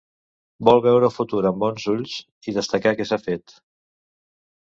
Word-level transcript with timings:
Vol 0.67 0.79
veure 0.85 1.05
el 1.09 1.13
futur 1.17 1.41
amb 1.49 1.59
bons 1.65 1.85
ulls 1.93 2.15
i 2.51 2.55
destacar 2.57 2.93
què 3.01 3.07
s’ha 3.09 3.19
fet. 3.27 3.57